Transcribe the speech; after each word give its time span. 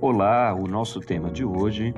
Olá, 0.00 0.54
o 0.54 0.68
nosso 0.68 1.00
tema 1.00 1.28
de 1.28 1.44
hoje 1.44 1.92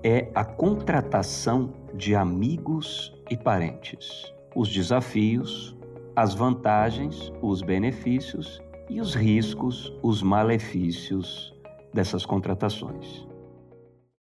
é 0.00 0.30
a 0.32 0.44
contratação 0.44 1.74
de 1.92 2.14
amigos 2.14 3.12
e 3.28 3.36
parentes. 3.36 4.32
Os 4.54 4.72
desafios, 4.72 5.76
as 6.14 6.34
vantagens, 6.34 7.32
os 7.42 7.62
benefícios 7.62 8.62
e 8.88 9.00
os 9.00 9.16
riscos, 9.16 9.92
os 10.04 10.22
malefícios 10.22 11.52
dessas 11.92 12.24
contratações. 12.24 13.26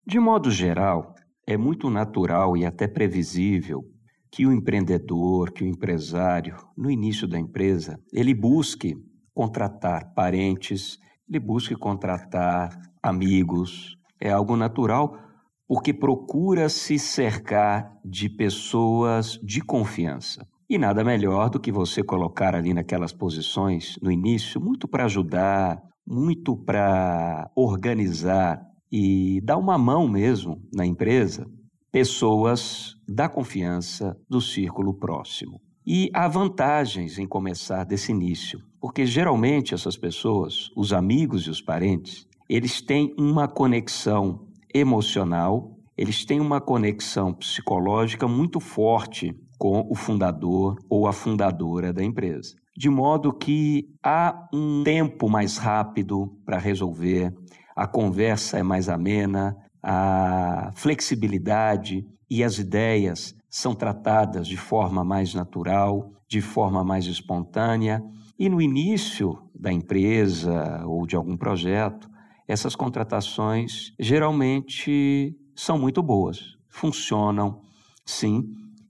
De 0.07 0.19
modo 0.19 0.51
geral, 0.51 1.15
é 1.47 1.59
muito 1.59 1.91
natural 1.91 2.57
e 2.57 2.65
até 2.65 2.89
previsível 2.89 3.85
que 4.33 4.47
o 4.47 4.53
empreendedor, 4.53 5.53
que 5.53 5.63
o 5.63 5.69
empresário, 5.69 6.57
no 6.75 6.91
início 6.91 7.29
da 7.29 7.39
empresa, 7.39 8.01
ele 8.15 8.33
busque 8.33 8.97
contratar 9.35 10.15
parentes, 10.15 10.99
ele 11.29 11.39
busque 11.39 11.75
contratar 11.75 12.71
amigos. 13.03 13.97
É 14.21 14.31
algo 14.31 14.57
natural 14.57 15.19
porque 15.67 15.93
procura 15.93 16.69
se 16.69 16.99
cercar 16.99 17.93
de 18.05 18.29
pessoas 18.29 19.39
de 19.43 19.61
confiança. 19.61 20.47
E 20.69 20.79
nada 20.79 21.05
melhor 21.05 21.51
do 21.51 21.61
que 21.61 21.73
você 21.73 22.03
colocar 22.03 22.55
ali 22.55 22.73
naquelas 22.73 23.13
posições 23.13 23.97
no 24.03 24.11
início, 24.11 24.61
muito 24.61 24.89
para 24.89 25.05
ajudar, 25.05 25.83
muito 26.07 26.57
para 26.57 27.51
organizar 27.57 28.61
e 28.91 29.41
dar 29.43 29.57
uma 29.57 29.77
mão 29.77 30.07
mesmo 30.07 30.63
na 30.73 30.87
empresa, 30.87 31.47
pessoas 31.91 32.95
da 33.09 33.29
confiança 33.29 34.17
do 34.29 34.41
círculo 34.41 34.95
próximo. 34.99 35.61
E 35.87 36.11
há 36.15 36.27
vantagens 36.27 37.19
em 37.19 37.27
começar 37.27 37.85
desse 37.85 38.11
início, 38.11 38.59
porque 38.81 39.05
geralmente 39.05 39.75
essas 39.75 39.99
pessoas, 39.99 40.71
os 40.75 40.95
amigos 40.95 41.47
e 41.47 41.51
os 41.51 41.61
parentes, 41.61 42.27
eles 42.49 42.81
têm 42.81 43.15
uma 43.19 43.47
conexão 43.47 44.47
emocional, 44.73 45.77
eles 45.95 46.25
têm 46.25 46.41
uma 46.41 46.59
conexão 46.59 47.35
psicológica 47.35 48.27
muito 48.27 48.61
forte 48.61 49.35
com 49.59 49.87
o 49.91 49.95
fundador 49.95 50.79
ou 50.89 51.07
a 51.07 51.13
fundadora 51.13 51.93
da 51.93 52.03
empresa. 52.03 52.55
De 52.75 52.89
modo 52.89 53.31
que 53.31 53.87
há 54.03 54.49
um 54.55 54.83
tempo 54.85 55.29
mais 55.29 55.59
rápido 55.59 56.35
para 56.47 56.59
resolver, 56.59 57.31
a 57.77 57.87
conversa 57.87 58.59
é 58.59 58.63
mais 58.63 58.89
amena, 58.89 59.55
a 59.83 60.71
flexibilidade 60.75 62.07
e 62.31 62.43
as 62.43 62.59
ideias 62.59 63.35
são 63.55 63.73
tratadas 63.73 64.49
de 64.49 64.57
forma 64.57 65.05
mais 65.05 65.33
natural, 65.33 66.11
de 66.27 66.41
forma 66.41 66.83
mais 66.83 67.07
espontânea. 67.07 68.03
E 68.37 68.49
no 68.49 68.61
início 68.61 69.39
da 69.55 69.73
empresa 69.73 70.85
ou 70.85 71.07
de 71.07 71.15
algum 71.15 71.37
projeto, 71.37 72.11
essas 72.49 72.75
contratações 72.75 73.93
geralmente 73.97 75.39
são 75.55 75.79
muito 75.79 76.03
boas, 76.03 76.57
funcionam, 76.69 77.61
sim, 78.05 78.43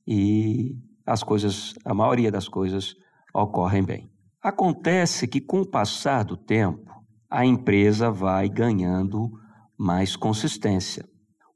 e 0.06 0.74
as 1.04 1.22
coisas, 1.22 1.74
a 1.84 1.92
maioria 1.92 2.32
das 2.32 2.48
coisas 2.48 2.96
ocorrem 3.34 3.84
bem. 3.84 4.10
Acontece 4.42 5.28
que 5.28 5.42
com 5.42 5.60
o 5.60 5.70
passar 5.70 6.24
do 6.24 6.38
tempo, 6.38 6.90
a 7.28 7.44
empresa 7.44 8.10
vai 8.10 8.48
ganhando 8.48 9.30
mais 9.76 10.16
consistência. 10.16 11.04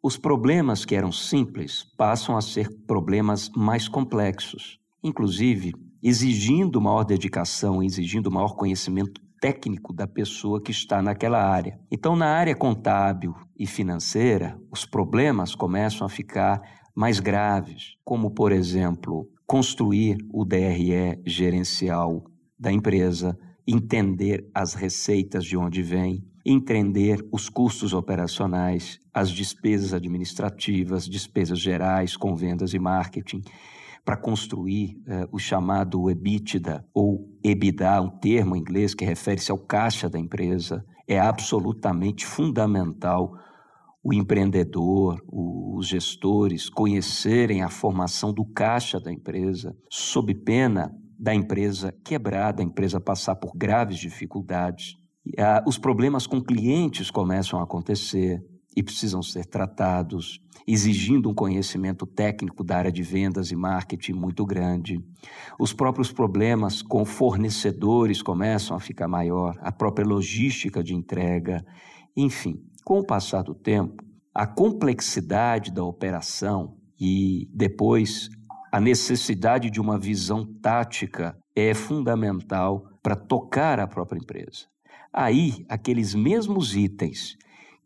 Os 0.00 0.16
problemas 0.16 0.84
que 0.84 0.94
eram 0.94 1.10
simples 1.10 1.84
passam 1.96 2.36
a 2.36 2.40
ser 2.40 2.68
problemas 2.86 3.50
mais 3.56 3.88
complexos, 3.88 4.78
inclusive 5.02 5.72
exigindo 6.00 6.80
maior 6.80 7.02
dedicação, 7.02 7.82
exigindo 7.82 8.30
maior 8.30 8.54
conhecimento 8.54 9.20
técnico 9.40 9.92
da 9.92 10.06
pessoa 10.06 10.62
que 10.62 10.70
está 10.70 11.02
naquela 11.02 11.42
área. 11.42 11.80
Então, 11.90 12.14
na 12.14 12.26
área 12.26 12.54
contábil 12.54 13.34
e 13.58 13.66
financeira, 13.66 14.56
os 14.70 14.84
problemas 14.84 15.56
começam 15.56 16.06
a 16.06 16.10
ficar 16.10 16.60
mais 16.94 17.18
graves, 17.18 17.96
como, 18.04 18.30
por 18.30 18.52
exemplo, 18.52 19.28
construir 19.46 20.18
o 20.32 20.44
DRE 20.44 21.20
gerencial 21.26 22.22
da 22.56 22.70
empresa, 22.70 23.36
entender 23.70 24.48
as 24.54 24.72
receitas 24.72 25.44
de 25.44 25.54
onde 25.54 25.82
vem, 25.82 26.24
entender 26.44 27.22
os 27.30 27.50
custos 27.50 27.92
operacionais, 27.92 28.98
as 29.12 29.28
despesas 29.30 29.92
administrativas, 29.92 31.06
despesas 31.06 31.60
gerais 31.60 32.16
com 32.16 32.34
vendas 32.34 32.72
e 32.72 32.78
marketing, 32.78 33.42
para 34.06 34.16
construir 34.16 34.96
uh, 35.06 35.28
o 35.30 35.38
chamado 35.38 36.10
EBITDA 36.10 36.82
ou 36.94 37.28
EBITDA, 37.44 38.00
um 38.00 38.08
termo 38.08 38.56
em 38.56 38.60
inglês 38.60 38.94
que 38.94 39.04
refere-se 39.04 39.50
ao 39.50 39.58
caixa 39.58 40.08
da 40.08 40.18
empresa, 40.18 40.82
é 41.06 41.20
absolutamente 41.20 42.24
fundamental 42.24 43.30
o 44.02 44.14
empreendedor, 44.14 45.20
os 45.30 45.86
gestores 45.86 46.70
conhecerem 46.70 47.62
a 47.62 47.68
formação 47.68 48.32
do 48.32 48.46
caixa 48.46 48.98
da 48.98 49.12
empresa, 49.12 49.76
sob 49.90 50.34
pena 50.34 50.90
da 51.18 51.34
empresa 51.34 51.92
quebrar, 52.04 52.52
da 52.52 52.62
empresa 52.62 53.00
passar 53.00 53.36
por 53.36 53.56
graves 53.56 53.98
dificuldades. 53.98 54.96
Ah, 55.38 55.62
os 55.66 55.78
problemas 55.78 56.26
com 56.26 56.40
clientes 56.40 57.10
começam 57.10 57.58
a 57.60 57.64
acontecer, 57.64 58.40
e 58.78 58.82
precisam 58.82 59.20
ser 59.20 59.44
tratados, 59.44 60.40
exigindo 60.64 61.28
um 61.28 61.34
conhecimento 61.34 62.06
técnico 62.06 62.62
da 62.62 62.76
área 62.76 62.92
de 62.92 63.02
vendas 63.02 63.50
e 63.50 63.56
marketing 63.56 64.12
muito 64.12 64.46
grande. 64.46 65.04
Os 65.58 65.72
próprios 65.72 66.12
problemas 66.12 66.80
com 66.80 67.04
fornecedores 67.04 68.22
começam 68.22 68.76
a 68.76 68.80
ficar 68.80 69.08
maior, 69.08 69.58
a 69.62 69.72
própria 69.72 70.06
logística 70.06 70.80
de 70.80 70.94
entrega, 70.94 71.64
enfim, 72.16 72.62
com 72.84 73.00
o 73.00 73.04
passar 73.04 73.42
do 73.42 73.52
tempo, 73.52 74.00
a 74.32 74.46
complexidade 74.46 75.72
da 75.72 75.82
operação 75.82 76.76
e 77.00 77.48
depois 77.52 78.28
a 78.70 78.80
necessidade 78.80 79.70
de 79.70 79.80
uma 79.80 79.98
visão 79.98 80.44
tática 80.60 81.36
é 81.54 81.74
fundamental 81.74 82.86
para 83.02 83.16
tocar 83.16 83.80
a 83.80 83.86
própria 83.86 84.18
empresa. 84.18 84.66
Aí, 85.12 85.64
aqueles 85.68 86.14
mesmos 86.14 86.76
itens 86.76 87.36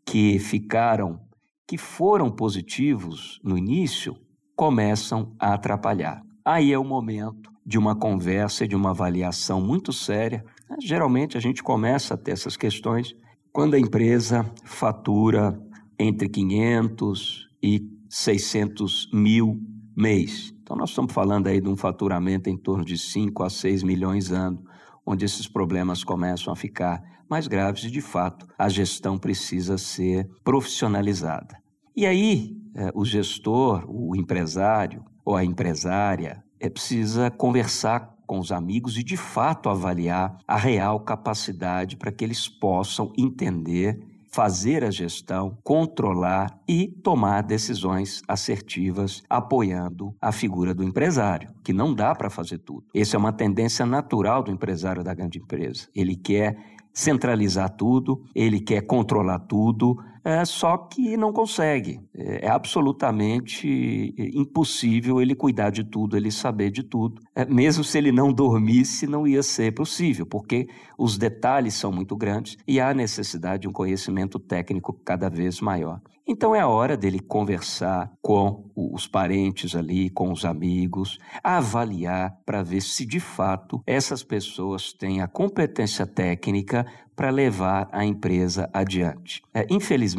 que 0.05 0.37
ficaram, 0.39 1.19
que 1.65 1.77
foram 1.77 2.29
positivos 2.29 3.39
no 3.43 3.57
início, 3.57 4.15
começam 4.55 5.33
a 5.39 5.53
atrapalhar. 5.53 6.21
Aí 6.45 6.73
é 6.73 6.77
o 6.77 6.83
momento 6.83 7.51
de 7.65 7.77
uma 7.77 7.95
conversa 7.95 8.67
de 8.67 8.75
uma 8.75 8.89
avaliação 8.89 9.61
muito 9.61 9.93
séria. 9.93 10.43
Geralmente 10.81 11.37
a 11.37 11.39
gente 11.39 11.63
começa 11.63 12.13
a 12.13 12.17
ter 12.17 12.31
essas 12.31 12.57
questões 12.57 13.15
quando 13.51 13.75
a 13.75 13.79
empresa 13.79 14.45
fatura 14.65 15.57
entre 15.97 16.27
500 16.27 17.47
e 17.61 17.87
600 18.09 19.09
mil 19.13 19.61
mês. 19.95 20.53
Então 20.61 20.75
nós 20.75 20.89
estamos 20.89 21.13
falando 21.13 21.47
aí 21.47 21.59
de 21.59 21.69
um 21.69 21.75
faturamento 21.75 22.49
em 22.49 22.57
torno 22.57 22.83
de 22.83 22.97
5 22.97 23.43
a 23.43 23.49
6 23.49 23.83
milhões 23.83 24.31
ano, 24.31 24.63
onde 25.05 25.25
esses 25.25 25.47
problemas 25.47 26.03
começam 26.03 26.51
a 26.51 26.55
ficar 26.55 27.01
mais 27.29 27.47
graves 27.47 27.83
e, 27.83 27.91
de 27.91 28.01
fato, 28.01 28.47
a 28.57 28.69
gestão 28.69 29.17
precisa 29.17 29.77
ser 29.77 30.29
profissionalizada. 30.43 31.57
E 31.95 32.05
aí, 32.05 32.55
eh, 32.75 32.91
o 32.93 33.05
gestor, 33.05 33.85
o 33.87 34.15
empresário 34.15 35.03
ou 35.25 35.35
a 35.35 35.43
empresária 35.43 36.43
é 36.59 36.69
precisa 36.69 37.29
conversar 37.29 38.13
com 38.25 38.39
os 38.39 38.51
amigos 38.51 38.97
e, 38.97 39.03
de 39.03 39.17
fato, 39.17 39.69
avaliar 39.69 40.37
a 40.47 40.57
real 40.57 40.99
capacidade 40.99 41.97
para 41.97 42.11
que 42.11 42.23
eles 42.23 42.47
possam 42.47 43.11
entender 43.17 43.99
fazer 44.33 44.83
a 44.83 44.89
gestão, 44.89 45.55
controlar 45.63 46.59
e 46.67 46.87
tomar 46.87 47.43
decisões 47.43 48.23
assertivas, 48.27 49.21
apoiando 49.29 50.15
a 50.19 50.31
figura 50.31 50.73
do 50.73 50.83
empresário, 50.83 51.49
que 51.63 51.71
não 51.71 51.93
dá 51.93 52.15
para 52.15 52.31
fazer 52.31 52.57
tudo. 52.57 52.83
Essa 52.95 53.15
é 53.15 53.19
uma 53.19 53.31
tendência 53.31 53.85
natural 53.85 54.41
do 54.41 54.51
empresário 54.51 55.03
da 55.03 55.13
grande 55.13 55.37
empresa. 55.37 55.87
Ele 55.95 56.15
quer 56.15 56.57
centralizar 56.91 57.69
tudo, 57.75 58.23
ele 58.33 58.59
quer 58.59 58.81
controlar 58.81 59.39
tudo, 59.39 59.97
é, 60.23 60.45
só 60.45 60.77
que 60.77 61.17
não 61.17 61.33
consegue. 61.33 61.99
É, 62.15 62.45
é 62.45 62.49
absolutamente 62.49 64.13
impossível 64.17 65.21
ele 65.21 65.35
cuidar 65.35 65.69
de 65.69 65.83
tudo, 65.83 66.15
ele 66.15 66.31
saber 66.31 66.71
de 66.71 66.83
tudo. 66.83 67.21
É, 67.35 67.45
mesmo 67.45 67.83
se 67.83 67.97
ele 67.97 68.11
não 68.11 68.31
dormisse, 68.31 69.05
não 69.05 69.27
ia 69.27 69.43
ser 69.43 69.73
possível, 69.73 70.25
porque 70.25 70.67
os 70.97 71.17
detalhes 71.17 71.73
são 71.73 71.91
muito 71.91 72.15
grandes 72.15 72.57
e 72.67 72.79
há 72.79 72.93
necessidade 72.93 73.63
de 73.63 73.67
um 73.67 73.73
conhecimento 73.73 74.39
técnico 74.39 74.93
cada 74.93 75.29
vez 75.29 75.59
maior. 75.59 75.99
Então 76.25 76.55
é 76.55 76.61
a 76.61 76.67
hora 76.67 76.95
dele 76.95 77.19
conversar 77.19 78.09
com 78.21 78.71
os 78.73 79.05
parentes 79.05 79.75
ali, 79.75 80.09
com 80.09 80.31
os 80.31 80.45
amigos, 80.45 81.19
avaliar 81.43 82.37
para 82.45 82.63
ver 82.63 82.81
se 82.81 83.05
de 83.05 83.19
fato 83.19 83.83
essas 83.85 84.23
pessoas 84.23 84.93
têm 84.93 85.21
a 85.21 85.27
competência 85.27 86.07
técnica 86.07 86.85
para 87.13 87.29
levar 87.29 87.89
a 87.91 88.05
empresa 88.05 88.69
adiante. 88.73 89.41
É, 89.53 89.67
infelizmente, 89.69 90.12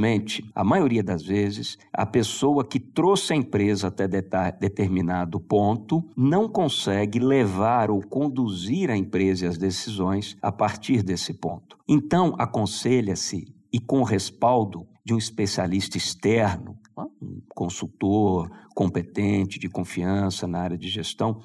a 0.55 0.65
maioria 0.65 1.03
das 1.03 1.23
vezes, 1.23 1.79
a 1.93 2.07
pessoa 2.07 2.65
que 2.65 2.79
trouxe 2.79 3.33
a 3.33 3.37
empresa 3.37 3.89
até 3.89 4.07
determinado 4.07 5.41
ponto 5.41 6.05
não 6.17 6.49
consegue 6.49 7.19
levar 7.19 7.91
ou 7.91 8.01
conduzir 8.01 8.91
a 8.91 8.97
empresa 8.97 9.45
e 9.45 9.49
as 9.49 9.59
decisões 9.59 10.37
a 10.41 10.53
partir 10.53 11.03
desse 11.03 11.35
ponto. 11.35 11.77
Então, 11.89 12.35
aconselha-se 12.39 13.55
e 13.73 13.81
com 13.81 14.01
o 14.01 14.05
respaldo 14.05 14.87
de 15.05 15.13
um 15.13 15.19
especialista 15.19 15.99
externo, 15.99 16.79
um 17.21 17.41
consultor 17.55 18.51
competente, 18.75 19.59
de 19.59 19.69
confiança 19.69 20.47
na 20.47 20.61
área 20.61 20.79
de 20.79 20.89
gestão, 20.89 21.41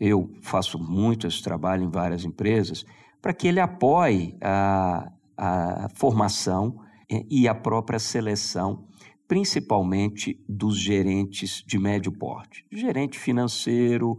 eu 0.00 0.30
faço 0.40 0.78
muito 0.78 1.26
esse 1.26 1.42
trabalho 1.42 1.84
em 1.84 1.90
várias 1.90 2.24
empresas, 2.24 2.84
para 3.20 3.32
que 3.32 3.48
ele 3.48 3.60
apoie 3.60 4.36
a, 4.40 5.10
a 5.36 5.88
formação 5.94 6.83
e 7.30 7.46
a 7.46 7.54
própria 7.54 7.98
seleção, 7.98 8.86
principalmente 9.26 10.42
dos 10.48 10.78
gerentes 10.78 11.62
de 11.66 11.78
médio 11.78 12.12
porte, 12.12 12.64
gerente 12.70 13.18
financeiro 13.18 14.18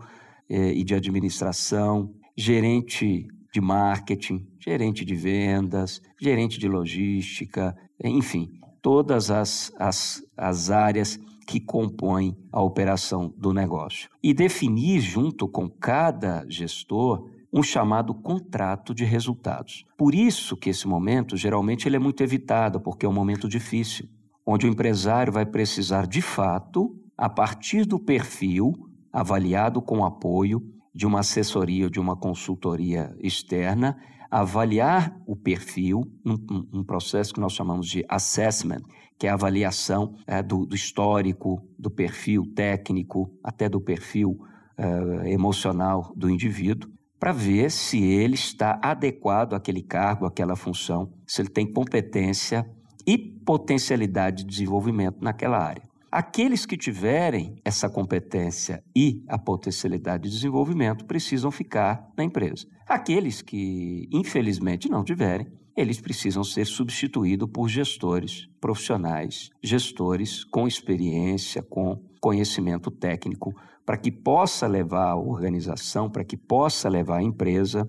eh, 0.50 0.74
e 0.74 0.84
de 0.84 0.96
administração, 0.96 2.14
gerente 2.36 3.28
de 3.54 3.62
marketing, 3.62 4.46
gerente 4.60 5.06
de 5.06 5.16
vendas, 5.16 6.02
gerente 6.20 6.60
de 6.60 6.68
logística, 6.68 7.76
enfim, 8.04 8.60
todas 8.82 9.32
as, 9.32 9.72
as, 9.80 10.22
as 10.36 10.70
áreas 10.70 11.20
que 11.48 11.60
compõem 11.60 12.36
a 12.52 12.62
operação 12.62 13.34
do 13.38 13.54
negócio. 13.54 14.10
E 14.22 14.34
definir, 14.34 15.00
junto 15.00 15.48
com 15.48 15.70
cada 15.70 16.46
gestor, 16.50 17.30
um 17.56 17.63
chamado 17.63 18.13
contrato 18.13 18.94
de 18.94 19.06
resultados. 19.06 19.86
Por 19.98 20.13
isso 20.13 20.57
que 20.57 20.69
esse 20.69 20.86
momento, 20.86 21.38
geralmente, 21.38 21.88
ele 21.88 21.96
é 21.96 22.00
muito 22.00 22.22
evitado, 22.22 22.81
porque 22.81 23.06
é 23.06 23.10
um 23.10 23.13
momento 23.13 23.48
difícil, 23.48 24.10
onde 24.46 24.68
o 24.68 24.69
empresário 24.69 25.31
vai 25.31 25.46
precisar, 25.46 26.06
de 26.06 26.22
fato, 26.22 26.94
a 27.18 27.30
partir 27.30 27.86
do 27.86 27.98
perfil 27.98 28.74
avaliado 29.12 29.81
com 29.81 30.04
apoio 30.04 30.62
de 30.94 31.07
uma 31.07 31.22
assessoria 31.22 31.86
ou 31.86 31.90
de 31.90 32.00
uma 32.00 32.18
consultoria 32.18 33.16
externa, 33.22 33.98
avaliar 34.30 35.18
o 35.25 35.34
perfil, 35.34 36.01
um, 36.25 36.80
um, 36.80 36.84
processo 36.84 37.34
que 37.34 37.40
nós 37.40 37.54
chamamos 37.54 37.88
de 37.88 38.04
assessment, 38.10 38.81
que 39.18 39.28
é 39.28 39.30
a 39.30 39.34
avaliação 39.34 40.16
é, 40.28 40.44
do, 40.44 40.66
do, 40.66 40.75
histórico, 40.75 41.66
do 41.80 41.90
perfil 41.90 42.44
técnico, 42.54 43.31
até 43.42 43.69
do 43.69 43.80
perfil 43.80 44.38
é, 44.78 45.31
emocional 45.31 46.12
do 46.18 46.30
indivíduo, 46.30 46.95
para 47.25 47.31
ver 47.31 47.72
se 47.72 48.04
ele 48.04 48.36
está 48.36 48.80
adequado 48.83 49.56
àquele 49.56 49.81
cargo, 49.81 50.27
àquela 50.27 50.56
função, 50.56 51.12
se 51.25 51.42
ele 51.42 51.50
tem 51.50 51.66
competência 51.66 52.69
e 53.04 53.18
potencialidade 53.18 54.44
de 54.44 54.50
desenvolvimento 54.51 55.18
naquela 55.24 55.57
área. 55.57 55.81
Aqueles 56.12 56.68
que 56.68 56.77
tiverem 56.77 57.56
essa 57.66 57.89
competência 57.89 58.83
e 58.95 59.24
a 59.27 59.39
potencialidade 59.39 60.30
de 60.30 60.36
desenvolvimento 60.36 61.04
precisam 61.04 61.50
ficar 61.50 62.12
na 62.16 62.24
empresa. 62.24 62.68
Aqueles 62.88 63.42
que, 63.42 64.07
infelizmente, 64.12 64.88
não 64.88 65.04
tiverem, 65.04 65.48
eles 65.75 66.00
precisam 66.00 66.44
ser 66.44 66.66
substituídos 66.66 67.50
por 67.51 67.68
gestores 67.68 68.48
profissionais, 68.62 69.50
gestores 69.63 70.44
com 70.44 70.68
experiência, 70.68 71.63
com 71.63 72.00
conhecimento 72.22 72.92
técnico, 72.92 73.51
para 73.86 73.98
que 73.98 74.12
possa 74.12 74.68
levar 74.68 75.12
a 75.12 75.16
organização, 75.16 76.10
para 76.10 76.24
que 76.24 76.36
possa 76.36 76.90
levar 76.90 77.18
a 77.18 77.24
empresa 77.24 77.88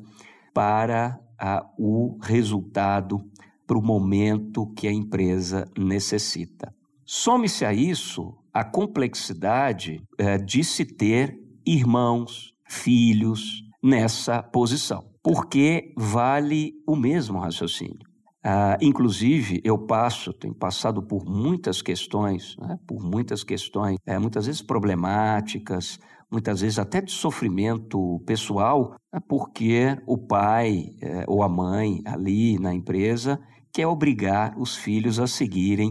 para 0.53 1.19
a, 1.39 1.65
o 1.79 2.19
resultado, 2.23 3.25
para 3.67 3.79
o 3.79 3.83
momento 3.83 4.67
que 4.75 4.87
a 4.87 4.93
empresa 4.93 5.67
necessita. 5.77 6.75
Some-se 7.05 7.65
a 7.65 7.73
isso 7.73 8.37
a 8.53 8.65
complexidade 8.65 10.03
é, 10.19 10.39
de 10.39 10.65
se 10.65 10.85
ter 10.85 11.39
irmãos, 11.67 12.55
filhos 12.69 13.63
nessa 13.83 14.43
posição, 14.43 15.05
porque 15.23 15.93
vale 15.97 16.73
o 16.87 16.97
mesmo 16.97 17.39
raciocínio. 17.39 18.16
Ah, 18.49 18.79
inclusive, 18.81 19.61
eu 19.65 19.77
passo, 19.77 20.33
tenho 20.33 20.55
passado 20.55 21.03
por 21.03 21.25
muitas 21.25 21.83
questões, 21.83 22.55
né, 22.61 22.79
por 22.87 23.03
muitas 23.03 23.43
questões, 23.43 23.97
é, 24.07 24.21
muitas 24.21 24.47
vezes 24.47 24.63
problemáticas, 24.63 25.99
muitas 26.31 26.61
vezes 26.61 26.79
até 26.79 27.01
de 27.01 27.11
sofrimento 27.11 28.23
pessoal, 28.25 28.95
é 29.13 29.19
porque 29.19 29.97
o 30.07 30.17
pai 30.17 30.91
é, 31.03 31.25
ou 31.27 31.43
a 31.43 31.49
mãe 31.49 32.01
ali 32.07 32.57
na 32.61 32.73
empresa 32.73 33.37
quer 33.73 33.89
obrigar 33.89 34.55
os 34.57 34.77
filhos 34.77 35.19
a 35.19 35.27
seguirem 35.27 35.91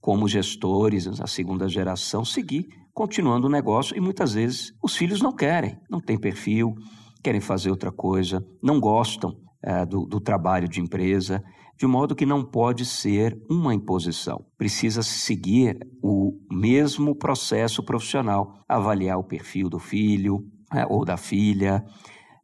como 0.00 0.28
gestores, 0.28 1.08
a 1.20 1.26
segunda 1.26 1.68
geração, 1.68 2.24
seguir 2.24 2.68
continuando 2.94 3.48
o 3.48 3.50
negócio 3.50 3.96
e 3.96 4.00
muitas 4.00 4.34
vezes 4.34 4.70
os 4.80 4.96
filhos 4.96 5.20
não 5.20 5.34
querem, 5.34 5.76
não 5.90 5.98
têm 6.00 6.16
perfil, 6.16 6.72
querem 7.20 7.40
fazer 7.40 7.68
outra 7.68 7.90
coisa, 7.90 8.40
não 8.62 8.78
gostam 8.78 9.34
é, 9.60 9.84
do, 9.84 10.06
do 10.06 10.20
trabalho 10.20 10.68
de 10.68 10.80
empresa, 10.80 11.42
de 11.76 11.86
modo 11.86 12.14
que 12.14 12.26
não 12.26 12.44
pode 12.44 12.84
ser 12.84 13.38
uma 13.48 13.74
imposição. 13.74 14.44
Precisa 14.56 15.02
seguir 15.02 15.78
o 16.02 16.32
mesmo 16.50 17.14
processo 17.14 17.82
profissional, 17.82 18.64
avaliar 18.68 19.18
o 19.18 19.24
perfil 19.24 19.68
do 19.68 19.78
filho 19.78 20.44
é, 20.72 20.86
ou 20.86 21.04
da 21.04 21.16
filha, 21.16 21.84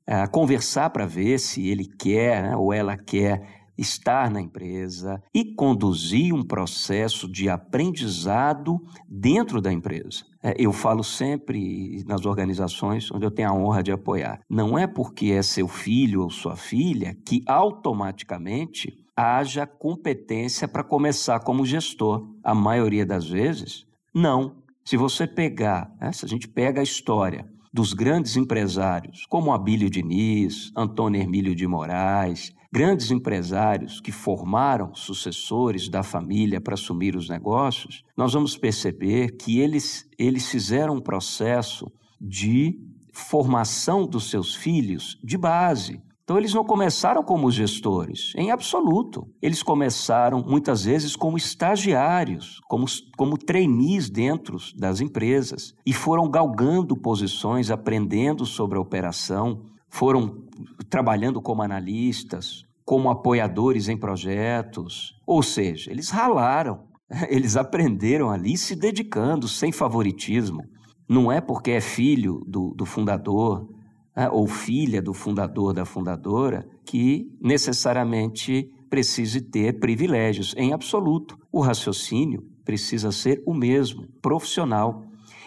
é, 0.06 0.26
conversar 0.26 0.90
para 0.90 1.06
ver 1.06 1.38
se 1.38 1.68
ele 1.68 1.86
quer 1.86 2.42
né, 2.42 2.56
ou 2.56 2.72
ela 2.72 2.96
quer 2.96 3.62
estar 3.76 4.30
na 4.30 4.40
empresa 4.40 5.22
e 5.34 5.44
conduzir 5.54 6.34
um 6.34 6.42
processo 6.42 7.30
de 7.30 7.48
aprendizado 7.48 8.80
dentro 9.08 9.60
da 9.60 9.72
empresa. 9.72 10.24
É, 10.42 10.54
eu 10.58 10.72
falo 10.72 11.02
sempre 11.02 12.04
nas 12.06 12.26
organizações 12.26 13.10
onde 13.10 13.24
eu 13.24 13.30
tenho 13.30 13.48
a 13.48 13.54
honra 13.54 13.82
de 13.82 13.92
apoiar. 13.92 14.40
Não 14.48 14.78
é 14.78 14.86
porque 14.86 15.26
é 15.32 15.42
seu 15.42 15.66
filho 15.66 16.22
ou 16.22 16.30
sua 16.30 16.56
filha 16.56 17.16
que 17.24 17.42
automaticamente 17.46 19.01
haja 19.16 19.66
competência 19.66 20.66
para 20.66 20.84
começar 20.84 21.40
como 21.40 21.66
gestor. 21.66 22.28
A 22.42 22.54
maioria 22.54 23.06
das 23.06 23.28
vezes, 23.28 23.86
não. 24.14 24.62
Se 24.84 24.96
você 24.96 25.26
pegar, 25.26 25.94
né, 26.00 26.12
se 26.12 26.24
a 26.24 26.28
gente 26.28 26.48
pega 26.48 26.80
a 26.80 26.84
história 26.84 27.46
dos 27.72 27.92
grandes 27.92 28.36
empresários, 28.36 29.24
como 29.26 29.52
Abílio 29.52 29.88
Diniz, 29.88 30.70
Antônio 30.76 31.20
Hermílio 31.20 31.54
de 31.54 31.66
Moraes, 31.66 32.52
grandes 32.72 33.10
empresários 33.10 34.00
que 34.00 34.10
formaram 34.10 34.94
sucessores 34.94 35.88
da 35.88 36.02
família 36.02 36.60
para 36.60 36.74
assumir 36.74 37.16
os 37.16 37.28
negócios, 37.28 38.02
nós 38.16 38.32
vamos 38.32 38.56
perceber 38.56 39.36
que 39.36 39.60
eles, 39.60 40.08
eles 40.18 40.48
fizeram 40.48 40.96
um 40.96 41.00
processo 41.00 41.90
de 42.20 42.78
formação 43.12 44.06
dos 44.06 44.30
seus 44.30 44.54
filhos 44.54 45.18
de 45.22 45.36
base. 45.36 46.02
Então, 46.24 46.38
eles 46.38 46.54
não 46.54 46.64
começaram 46.64 47.22
como 47.22 47.50
gestores, 47.50 48.32
em 48.36 48.52
absoluto. 48.52 49.26
Eles 49.42 49.62
começaram, 49.62 50.42
muitas 50.42 50.84
vezes, 50.84 51.16
como 51.16 51.36
estagiários, 51.36 52.60
como, 52.68 52.86
como 53.16 53.36
trainees 53.36 54.08
dentro 54.08 54.56
das 54.76 55.00
empresas, 55.00 55.74
e 55.84 55.92
foram 55.92 56.30
galgando 56.30 56.96
posições, 56.96 57.70
aprendendo 57.70 58.46
sobre 58.46 58.78
a 58.78 58.80
operação, 58.80 59.64
foram 59.88 60.44
trabalhando 60.88 61.42
como 61.42 61.62
analistas, 61.62 62.64
como 62.84 63.10
apoiadores 63.10 63.88
em 63.88 63.96
projetos. 63.96 65.14
Ou 65.26 65.42
seja, 65.42 65.90
eles 65.90 66.08
ralaram, 66.08 66.84
eles 67.28 67.56
aprenderam 67.56 68.30
ali 68.30 68.56
se 68.56 68.76
dedicando, 68.76 69.48
sem 69.48 69.72
favoritismo. 69.72 70.62
Não 71.08 71.32
é 71.32 71.40
porque 71.40 71.72
é 71.72 71.80
filho 71.80 72.42
do, 72.46 72.72
do 72.76 72.86
fundador 72.86 73.68
né, 74.16 74.28
ou 74.30 74.46
filha 74.46 75.00
do 75.00 75.14
fundador 75.14 75.72
da 75.72 75.84
fundadora 75.84 76.66
que 76.84 77.30
necessariamente 77.40 78.70
precise 78.88 79.40
ter 79.40 79.78
privilégios. 79.78 80.54
Em 80.56 80.72
absoluto, 80.72 81.38
o 81.50 81.60
raciocínio 81.60 82.46
precisa 82.64 83.10
ser 83.10 83.42
o 83.46 83.54
mesmo, 83.54 84.06
profissional. 84.20 85.04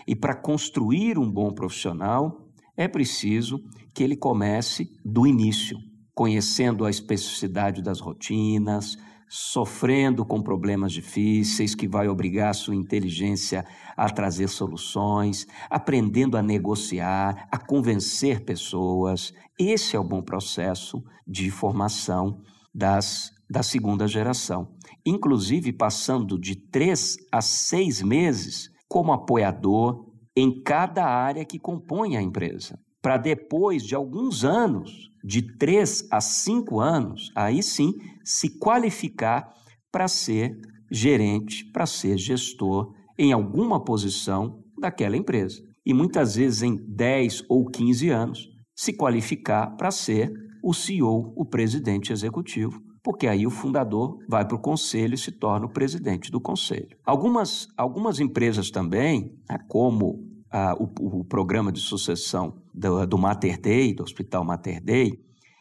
E 0.08 0.16
para 0.16 0.36
construir 0.36 1.18
um 1.18 1.30
bom 1.30 1.52
profissional, 1.52 2.50
é 2.76 2.88
preciso 2.88 3.64
que 3.94 4.04
ele 4.04 4.18
comece 4.18 4.92
do 5.04 5.26
início, 5.26 5.78
conhecendo 6.14 6.86
a 6.86 6.90
especificidade 6.90 7.82
das 7.82 8.00
rotinas, 8.00 8.98
sofrendo 9.28 10.26
com 10.26 10.42
problemas 10.42 10.92
difíceis, 10.92 11.74
que 11.76 11.88
vai 11.88 12.08
obrigar 12.08 12.52
a 12.52 12.54
sua 12.54 12.76
inteligência 12.76 13.66
a 13.98 14.10
trazer 14.10 14.48
soluções, 14.48 15.48
aprendendo 15.70 16.38
a 16.38 16.44
negociar, 16.44 17.48
a 17.52 17.58
convencer 17.58 18.46
pessoas. 18.46 19.34
Esse 19.60 19.96
é 19.96 20.00
o 20.00 20.04
bom 20.04 20.22
processo 20.22 21.04
de 21.28 21.50
formação 21.50 22.42
das, 22.74 23.32
da 23.50 23.64
segunda 23.64 24.08
geração. 24.08 24.68
Inclusive 25.06 25.74
passando 25.74 26.40
de 26.40 26.56
três 26.56 27.18
a 27.32 27.42
seis 27.42 28.02
meses 28.02 28.70
como 28.88 29.12
apoiador 29.12 30.06
em 30.36 30.62
cada 30.62 31.06
área 31.06 31.46
que 31.46 31.58
compõe 31.58 32.18
a 32.18 32.22
empresa. 32.22 32.78
Para 33.06 33.18
depois 33.18 33.84
de 33.84 33.94
alguns 33.94 34.44
anos, 34.44 35.12
de 35.24 35.44
três 35.60 36.08
a 36.10 36.20
cinco 36.20 36.80
anos, 36.80 37.32
aí 37.36 37.62
sim 37.62 37.94
se 38.24 38.58
qualificar 38.58 39.54
para 39.92 40.08
ser 40.08 40.60
gerente, 40.90 41.66
para 41.66 41.86
ser 41.86 42.18
gestor 42.18 42.96
em 43.16 43.32
alguma 43.32 43.80
posição 43.80 44.64
daquela 44.76 45.16
empresa. 45.16 45.62
E 45.86 45.94
muitas 45.94 46.34
vezes 46.34 46.64
em 46.64 46.76
10 46.76 47.44
ou 47.48 47.68
15 47.68 48.10
anos, 48.10 48.50
se 48.76 48.92
qualificar 48.92 49.78
para 49.78 49.92
ser 49.92 50.34
o 50.64 50.74
CEO, 50.74 51.32
o 51.36 51.46
presidente 51.46 52.12
executivo, 52.12 52.82
porque 53.04 53.28
aí 53.28 53.46
o 53.46 53.52
fundador 53.52 54.18
vai 54.28 54.48
para 54.48 54.58
o 54.58 54.60
conselho 54.60 55.14
e 55.14 55.20
se 55.20 55.32
torna 55.32 55.68
o 55.68 55.72
presidente 55.72 56.32
do 56.32 56.42
conselho. 56.42 56.98
Algumas, 57.06 57.68
algumas 57.78 58.20
empresas 58.20 58.72
também, 58.72 59.38
né, 59.48 59.60
como 59.68 60.35
ah, 60.52 60.76
o, 60.80 61.20
o, 61.20 61.26
programa 61.26 61.72
de 61.72 61.80
sucessão 61.80 62.62
do, 62.74 63.06
do 63.06 63.18
Mater 63.18 63.60
Dei, 63.60 63.94
do 63.94 64.04
Hospital 64.04 64.44
Mater 64.46 64.84
Dei, 64.84 65.20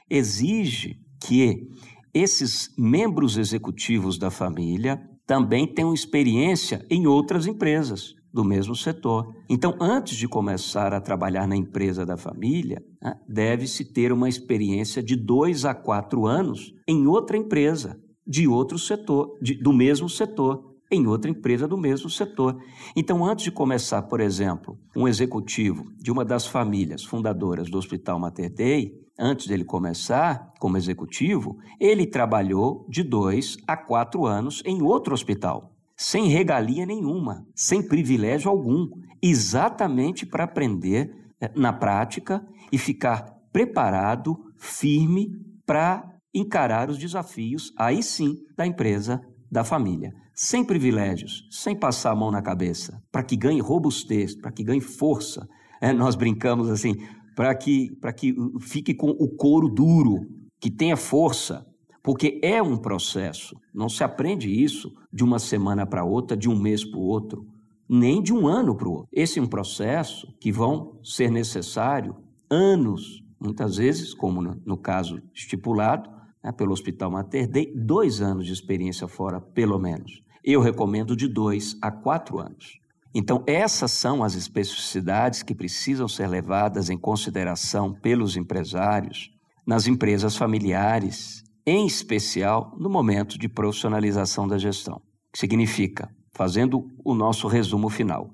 exige 0.08 1.00
que 1.20 1.68
esses 2.12 2.72
membros 2.78 3.36
executivos 3.36 4.18
da 4.18 4.30
família 4.30 5.00
também 5.26 5.66
tenham 5.66 5.94
experiência 5.94 6.84
em 6.90 7.06
outras 7.06 7.46
empresas 7.46 8.14
do 8.32 8.44
mesmo 8.44 8.74
setor. 8.74 9.32
Então, 9.48 9.76
antes 9.80 10.16
de 10.16 10.26
começar 10.26 10.92
a 10.92 11.00
trabalhar 11.00 11.46
na 11.46 11.56
empresa 11.56 12.04
da 12.04 12.16
família, 12.16 12.82
né, 13.00 13.14
deve-se 13.28 13.84
ter 13.84 14.12
uma 14.12 14.28
experiência 14.28 15.02
de 15.02 15.16
dois 15.16 15.64
a 15.64 15.72
quatro 15.72 16.26
anos 16.26 16.74
em 16.88 17.06
outra 17.06 17.36
empresa 17.36 17.96
de 18.26 18.48
outro 18.48 18.78
setor, 18.78 19.38
de, 19.40 19.54
do 19.54 19.72
mesmo 19.72 20.08
setor, 20.08 20.74
em 20.94 21.06
outra 21.06 21.30
empresa 21.30 21.68
do 21.68 21.76
mesmo 21.76 22.08
setor. 22.08 22.58
Então, 22.96 23.24
antes 23.24 23.44
de 23.44 23.50
começar, 23.50 24.02
por 24.02 24.20
exemplo, 24.20 24.78
um 24.96 25.06
executivo 25.08 25.92
de 25.98 26.10
uma 26.10 26.24
das 26.24 26.46
famílias 26.46 27.04
fundadoras 27.04 27.70
do 27.70 27.78
Hospital 27.78 28.18
Mater 28.18 28.52
Dei, 28.52 28.92
antes 29.18 29.46
dele 29.46 29.64
começar 29.64 30.50
como 30.58 30.76
executivo, 30.76 31.58
ele 31.80 32.06
trabalhou 32.06 32.86
de 32.88 33.02
dois 33.02 33.56
a 33.66 33.76
quatro 33.76 34.26
anos 34.26 34.62
em 34.64 34.82
outro 34.82 35.14
hospital 35.14 35.74
sem 35.96 36.28
regalia 36.28 36.84
nenhuma, 36.84 37.46
sem 37.54 37.82
privilégio 37.82 38.50
algum, 38.50 38.88
exatamente 39.22 40.26
para 40.26 40.44
aprender 40.44 41.14
eh, 41.40 41.50
na 41.54 41.72
prática 41.72 42.44
e 42.72 42.78
ficar 42.78 43.34
preparado, 43.52 44.36
firme 44.58 45.30
para 45.64 46.04
encarar 46.34 46.90
os 46.90 46.98
desafios, 46.98 47.72
aí 47.78 48.02
sim, 48.02 48.36
da 48.56 48.66
empresa, 48.66 49.20
da 49.50 49.62
família. 49.62 50.12
Sem 50.34 50.64
privilégios, 50.64 51.46
sem 51.50 51.78
passar 51.78 52.10
a 52.10 52.16
mão 52.16 52.30
na 52.30 52.42
cabeça, 52.42 53.00
para 53.12 53.22
que 53.22 53.36
ganhe 53.36 53.60
robustez, 53.60 54.34
para 54.34 54.50
que 54.50 54.64
ganhe 54.64 54.80
força. 54.80 55.46
É, 55.80 55.92
nós 55.92 56.16
brincamos 56.16 56.68
assim, 56.68 56.94
para 57.36 57.54
que, 57.54 57.90
que 58.16 58.34
fique 58.60 58.94
com 58.94 59.10
o 59.10 59.28
couro 59.28 59.68
duro, 59.68 60.26
que 60.60 60.70
tenha 60.70 60.96
força, 60.96 61.64
porque 62.02 62.40
é 62.42 62.60
um 62.60 62.76
processo. 62.76 63.56
Não 63.72 63.88
se 63.88 64.02
aprende 64.02 64.50
isso 64.50 64.92
de 65.12 65.22
uma 65.22 65.38
semana 65.38 65.86
para 65.86 66.04
outra, 66.04 66.36
de 66.36 66.48
um 66.48 66.58
mês 66.58 66.84
para 66.84 66.98
o 66.98 67.04
outro, 67.04 67.46
nem 67.88 68.20
de 68.20 68.32
um 68.32 68.48
ano 68.48 68.76
para 68.76 68.88
o 68.88 68.92
outro. 68.92 69.08
Esse 69.12 69.38
é 69.38 69.42
um 69.42 69.46
processo 69.46 70.26
que 70.40 70.50
vão 70.50 70.98
ser 71.02 71.30
necessário 71.30 72.16
anos, 72.50 73.22
muitas 73.40 73.76
vezes, 73.76 74.12
como 74.12 74.42
no, 74.42 74.76
caso 74.76 75.20
estipulado 75.32 76.10
né, 76.44 76.52
pelo 76.52 76.72
Hospital 76.72 77.10
Mater 77.10 77.48
Dei, 77.48 77.72
dois 77.74 78.20
anos 78.20 78.46
de 78.46 78.52
experiência 78.52 79.08
fora, 79.08 79.40
pelo 79.40 79.78
menos. 79.78 80.22
Eu 80.44 80.60
recomendo 80.60 81.16
de 81.16 81.26
dois 81.26 81.76
a 81.80 81.90
quatro 81.90 82.38
anos. 82.38 82.78
Então, 83.14 83.42
essas 83.46 83.92
são 83.92 84.22
as 84.22 84.34
especificidades 84.34 85.42
que 85.42 85.54
precisam 85.54 86.06
ser 86.06 86.28
levadas 86.28 86.90
em 86.90 86.98
consideração 86.98 87.94
pelos 87.94 88.36
empresários 88.36 89.30
nas 89.66 89.86
empresas 89.86 90.36
familiares 90.36 91.42
em 91.66 91.86
especial 91.86 92.76
no 92.78 92.90
momento 92.90 93.38
de 93.38 93.48
profissionalização 93.48 94.46
da 94.46 94.58
gestão, 94.58 95.00
que 95.32 95.38
significa, 95.38 96.10
fazendo 96.32 96.86
o 97.02 97.14
nosso 97.14 97.48
resumo 97.48 97.88
final, 97.88 98.28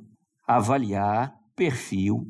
avaliar 0.44 1.32
perfil 1.54 2.26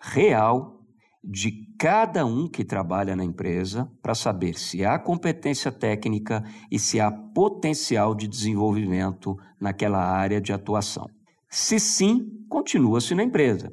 real 0.00 0.83
de 1.26 1.66
cada 1.78 2.24
um 2.24 2.48
que 2.48 2.64
trabalha 2.64 3.16
na 3.16 3.24
empresa 3.24 3.90
para 4.02 4.14
saber 4.14 4.58
se 4.58 4.84
há 4.84 4.98
competência 4.98 5.72
técnica 5.72 6.44
e 6.70 6.78
se 6.78 7.00
há 7.00 7.10
potencial 7.10 8.14
de 8.14 8.28
desenvolvimento 8.28 9.36
naquela 9.60 10.02
área 10.04 10.40
de 10.40 10.52
atuação. 10.52 11.08
Se 11.48 11.78
sim, 11.78 12.44
continua-se 12.48 13.14
na 13.14 13.22
empresa, 13.22 13.72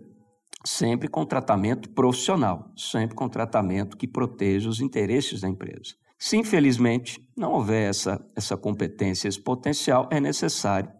sempre 0.66 1.08
com 1.08 1.26
tratamento 1.26 1.90
profissional, 1.90 2.72
sempre 2.76 3.16
com 3.16 3.28
tratamento 3.28 3.98
que 3.98 4.08
proteja 4.08 4.70
os 4.70 4.80
interesses 4.80 5.42
da 5.42 5.50
empresa. 5.50 5.96
Se 6.18 6.38
infelizmente 6.38 7.20
não 7.36 7.54
houver 7.54 7.90
essa, 7.90 8.24
essa 8.36 8.56
competência, 8.56 9.28
esse 9.28 9.42
potencial, 9.42 10.08
é 10.12 10.20
necessário 10.20 10.92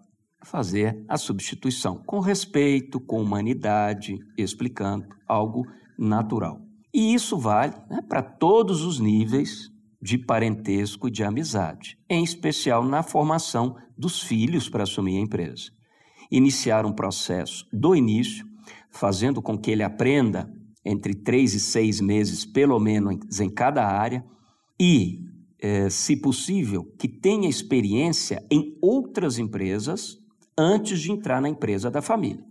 fazer 0.44 1.06
a 1.08 1.18
substituição 1.18 2.02
com 2.04 2.20
respeito, 2.20 3.00
com 3.00 3.22
humanidade, 3.22 4.18
explicando 4.38 5.06
algo 5.28 5.66
natural. 6.08 6.60
E 6.94 7.14
isso 7.14 7.38
vale 7.38 7.74
né, 7.90 8.02
para 8.02 8.22
todos 8.22 8.84
os 8.84 9.00
níveis 9.00 9.70
de 10.02 10.18
parentesco 10.18 11.08
e 11.08 11.12
de 11.12 11.24
amizade, 11.24 11.98
em 12.10 12.24
especial 12.24 12.84
na 12.84 13.04
formação 13.04 13.76
dos 13.96 14.22
filhos 14.22 14.68
para 14.68 14.84
assumir 14.84 15.18
a 15.18 15.22
empresa. 15.22 15.72
Iniciar 16.32 16.86
um 16.86 16.92
processo 16.92 17.68
do 17.72 17.96
início, 17.96 18.46
fazendo 18.90 19.42
com 19.42 19.58
que 19.58 19.70
ele 19.70 19.84
aprenda 19.84 20.52
entre 20.84 21.14
três 21.14 21.54
e 21.54 21.60
seis 21.60 22.02
meses, 22.02 22.46
pelo 22.46 22.80
menos, 22.80 23.40
em 23.40 23.50
cada 23.50 23.86
área, 23.86 24.26
e, 24.80 25.20
é, 25.60 25.90
se 25.90 26.16
possível, 26.16 26.84
que 26.98 27.08
tenha 27.08 27.48
experiência 27.48 28.44
em 28.50 28.76
outras 28.82 29.38
empresas 29.38 30.18
antes 30.58 31.00
de 31.00 31.12
entrar 31.12 31.40
na 31.40 31.50
empresa 31.50 31.92
da 31.92 32.02
família. 32.02 32.44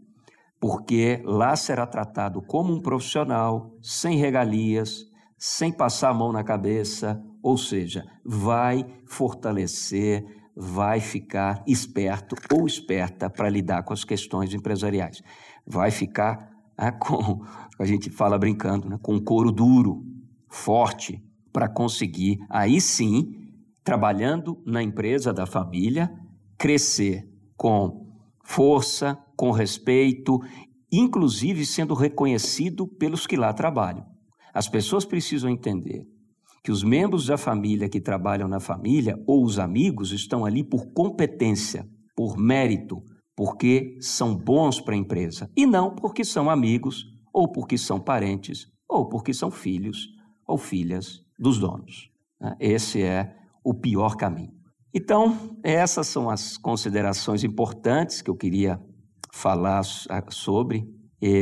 Porque 0.61 1.23
lá 1.25 1.57
será 1.57 1.87
tratado 1.87 2.43
como 2.43 2.73
um 2.73 2.81
profissional, 2.81 3.75
sem 3.81 4.19
regalias, 4.19 5.07
sem 5.39 5.73
passar 5.73 6.11
a 6.11 6.15
mão 6.15 6.31
na 6.31 6.45
cabeça, 6.45 7.19
ou 7.43 7.57
seja, 7.57 8.05
vai 8.23 8.85
fortalecer, 9.07 10.23
vai 10.55 11.01
ficar 11.01 11.65
esperto 11.67 12.37
ou 12.53 12.67
esperta 12.67 13.31
para 13.31 13.49
lidar 13.49 13.83
com 13.83 13.95
as 13.95 14.05
questões 14.05 14.53
empresariais. 14.53 15.23
Vai 15.67 15.91
ficar 15.91 16.51
ah, 16.77 16.93
com, 16.93 17.43
a 17.79 17.85
gente 17.87 18.11
fala 18.11 18.39
brincando, 18.39 18.89
né, 18.89 18.99
com 19.03 19.19
couro 19.19 19.51
duro, 19.51 20.05
forte, 20.47 21.25
para 21.53 21.69
conseguir, 21.69 22.39
aí 22.49 22.81
sim, 22.81 23.35
trabalhando 23.83 24.63
na 24.65 24.83
empresa 24.83 25.33
da 25.33 25.47
família, 25.47 26.13
crescer 26.57 27.29
com 27.57 28.07
força, 28.45 29.19
com 29.41 29.53
respeito, 29.53 30.39
inclusive 30.93 31.65
sendo 31.65 31.95
reconhecido 31.95 32.87
pelos 32.87 33.27
que 33.27 33.39
lá 33.39 33.55
trabalham. 33.55 34.05
As 34.53 34.69
pessoas 34.69 35.07
precisam 35.07 35.49
entender 35.49 36.05
que 36.63 36.71
os 36.71 36.85
membros 36.85 37.25
da 37.25 37.39
família 37.39 37.89
que 37.89 38.03
trabalham 38.03 38.47
na 38.47 38.61
família 38.61 39.17
ou 39.27 39.43
os 39.43 39.59
amigos 39.59 40.13
estão 40.13 40.45
ali 40.45 40.63
por 40.63 40.93
competência, 40.93 41.89
por 42.15 42.37
mérito, 42.37 43.03
porque 43.35 43.97
são 44.03 44.37
bons 44.37 44.79
para 44.79 44.93
a 44.93 44.99
empresa 44.99 45.51
e 45.57 45.65
não 45.65 45.95
porque 45.95 46.23
são 46.23 46.51
amigos 46.51 47.07
ou 47.33 47.51
porque 47.51 47.79
são 47.79 47.99
parentes 47.99 48.67
ou 48.87 49.09
porque 49.09 49.33
são 49.33 49.51
filhos 49.51 50.07
ou 50.47 50.59
filhas 50.59 51.23
dos 51.39 51.59
donos. 51.59 52.11
Né? 52.39 52.55
Esse 52.61 53.01
é 53.01 53.35
o 53.65 53.73
pior 53.73 54.17
caminho. 54.17 54.53
Então, 54.93 55.57
essas 55.63 56.09
são 56.09 56.29
as 56.29 56.59
considerações 56.59 57.43
importantes 57.43 58.21
que 58.21 58.29
eu 58.29 58.37
queria 58.37 58.79
falar 59.33 59.83
sobre, 60.31 60.89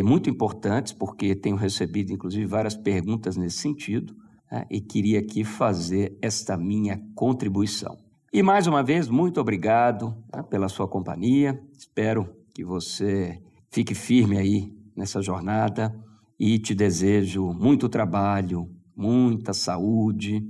muito 0.05 0.29
importantes, 0.29 0.93
porque 0.93 1.35
tenho 1.35 1.57
recebido, 1.57 2.13
inclusive, 2.13 2.47
várias 2.47 2.77
perguntas 2.77 3.37
nesse 3.37 3.59
sentido, 3.59 4.15
né? 4.51 4.67
e 4.71 4.81
queria 4.81 5.21
aqui 5.21 5.45
fazer 5.45 6.17
esta 6.21 6.57
minha 6.57 7.01
contribuição. 7.15 7.97
E 8.33 8.43
mais 8.43 8.67
uma 8.67 8.83
vez, 8.83 9.09
muito 9.09 9.41
obrigado 9.41 10.15
né, 10.35 10.43
pela 10.43 10.69
sua 10.69 10.87
companhia. 10.87 11.59
Espero 11.73 12.29
que 12.55 12.63
você 12.63 13.41
fique 13.71 13.95
firme 13.95 14.37
aí 14.37 14.71
nessa 14.95 15.23
jornada 15.23 15.95
e 16.39 16.59
te 16.59 16.75
desejo 16.75 17.53
muito 17.53 17.89
trabalho, 17.89 18.69
muita 18.95 19.53
saúde, 19.53 20.45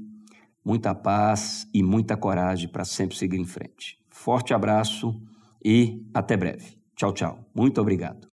muita 0.65 0.95
paz 0.95 1.67
e 1.73 1.83
muita 1.83 2.17
coragem 2.17 2.69
para 2.69 2.85
sempre 2.85 3.17
seguir 3.17 3.39
em 3.39 3.47
frente. 3.47 3.97
Forte 4.11 4.53
abraço 4.53 5.15
e 5.65 6.03
até 6.13 6.37
breve. 6.37 6.78
Tchau, 6.99 7.13
tchau. 7.13 7.39
Muito 7.55 7.81
obrigado. 7.81 8.28